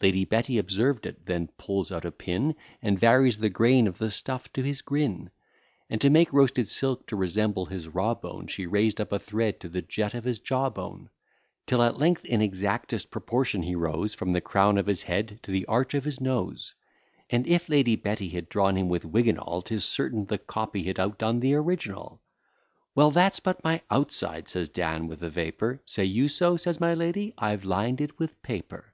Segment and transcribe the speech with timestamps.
[0.00, 4.12] Lady Betty observed it, then pulls out a pin, And varies the grain of the
[4.12, 5.28] stuff to his grin:
[5.90, 9.58] And, to make roasted silk to resemble his raw bone, She raised up a thread
[9.58, 11.10] to the jet of his jaw bone;
[11.66, 15.50] Till at length in exactest proportion he rose, From the crown of his head to
[15.50, 16.74] the arch of his nose;
[17.28, 20.84] And if Lady Betty had drawn him with wig and all, 'Tis certain the copy
[20.84, 22.20] had outdone the original.
[22.94, 26.56] Well, that's but my outside, says Dan, with a vapour; Say you so?
[26.56, 28.92] says my lady; I've lined it with paper.